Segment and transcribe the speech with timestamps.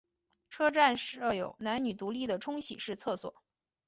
[0.49, 3.35] 车站设有男女独立的冲洗式厕所。